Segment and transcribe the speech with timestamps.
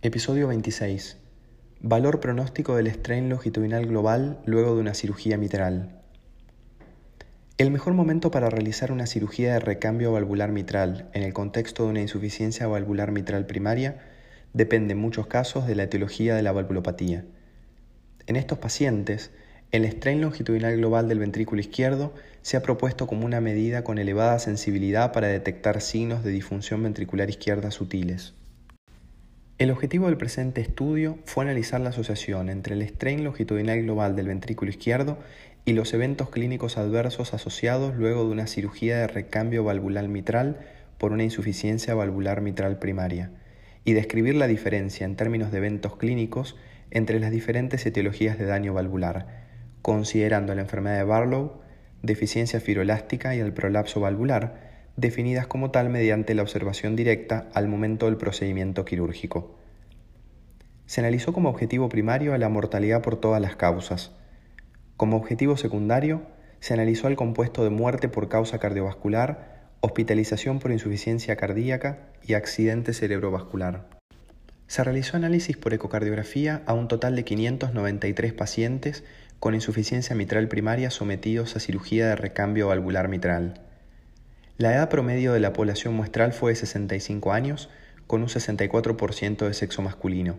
[0.00, 1.16] Episodio 26.
[1.80, 6.00] Valor pronóstico del strain longitudinal global luego de una cirugía mitral.
[7.56, 11.90] El mejor momento para realizar una cirugía de recambio valvular mitral en el contexto de
[11.90, 13.98] una insuficiencia valvular mitral primaria
[14.52, 17.24] depende en muchos casos de la etiología de la valvulopatía.
[18.28, 19.32] En estos pacientes,
[19.72, 24.38] el strain longitudinal global del ventrículo izquierdo se ha propuesto como una medida con elevada
[24.38, 28.34] sensibilidad para detectar signos de disfunción ventricular izquierda sutiles.
[29.58, 34.28] El objetivo del presente estudio fue analizar la asociación entre el strain longitudinal global del
[34.28, 35.18] ventrículo izquierdo
[35.64, 40.60] y los eventos clínicos adversos asociados luego de una cirugía de recambio valvular mitral
[40.96, 43.32] por una insuficiencia valvular mitral primaria,
[43.84, 46.56] y describir la diferencia en términos de eventos clínicos
[46.92, 49.26] entre las diferentes etiologías de daño valvular,
[49.82, 51.62] considerando la enfermedad de Barlow,
[52.04, 58.06] deficiencia fibrolástica y el prolapso valvular, definidas como tal mediante la observación directa al momento
[58.06, 59.57] del procedimiento quirúrgico.
[60.88, 64.10] Se analizó como objetivo primario la mortalidad por todas las causas.
[64.96, 66.22] Como objetivo secundario,
[66.60, 72.94] se analizó el compuesto de muerte por causa cardiovascular, hospitalización por insuficiencia cardíaca y accidente
[72.94, 73.86] cerebrovascular.
[74.66, 79.04] Se realizó análisis por ecocardiografía a un total de 593 pacientes
[79.40, 83.60] con insuficiencia mitral primaria sometidos a cirugía de recambio valvular mitral.
[84.56, 87.68] La edad promedio de la población muestral fue de 65 años,
[88.06, 90.38] con un 64% de sexo masculino.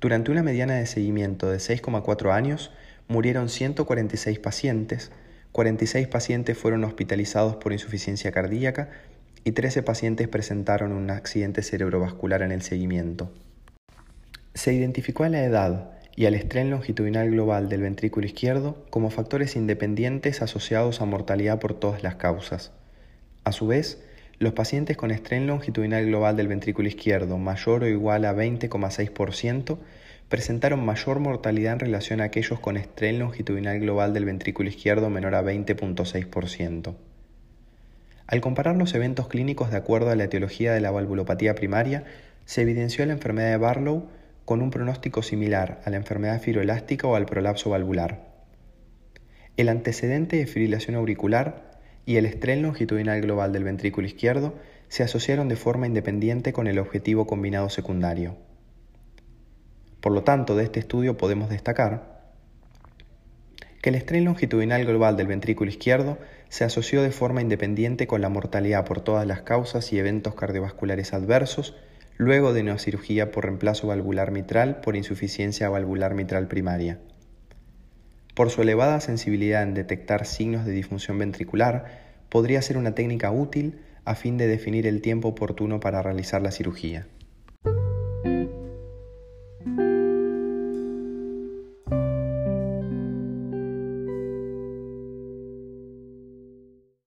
[0.00, 2.70] Durante una mediana de seguimiento de 6,4 años,
[3.08, 5.10] murieron 146 pacientes,
[5.52, 8.90] 46 pacientes fueron hospitalizados por insuficiencia cardíaca
[9.44, 13.30] y 13 pacientes presentaron un accidente cerebrovascular en el seguimiento.
[14.54, 19.56] Se identificó a la edad y al estrés longitudinal global del ventrículo izquierdo como factores
[19.56, 22.72] independientes asociados a mortalidad por todas las causas.
[23.42, 24.02] A su vez,
[24.38, 29.78] los pacientes con estrés longitudinal global del ventrículo izquierdo mayor o igual a 20,6%
[30.28, 35.34] presentaron mayor mortalidad en relación a aquellos con estrés longitudinal global del ventrículo izquierdo menor
[35.34, 36.94] a 20,6%.
[38.26, 42.04] Al comparar los eventos clínicos de acuerdo a la etiología de la valvulopatía primaria,
[42.46, 44.08] se evidenció la enfermedad de Barlow
[44.44, 48.32] con un pronóstico similar a la enfermedad fibroelástica o al prolapso valvular.
[49.56, 51.73] El antecedente de fibrilación auricular
[52.06, 54.54] y el estrés longitudinal global del ventrículo izquierdo
[54.88, 58.36] se asociaron de forma independiente con el objetivo combinado secundario.
[60.00, 62.14] Por lo tanto, de este estudio podemos destacar
[63.80, 68.30] que el estrés longitudinal global del ventrículo izquierdo se asoció de forma independiente con la
[68.30, 71.74] mortalidad por todas las causas y eventos cardiovasculares adversos
[72.16, 76.98] luego de una cirugía por reemplazo valvular mitral por insuficiencia valvular mitral primaria.
[78.34, 81.86] Por su elevada sensibilidad en detectar signos de disfunción ventricular,
[82.28, 86.50] podría ser una técnica útil a fin de definir el tiempo oportuno para realizar la
[86.50, 87.06] cirugía.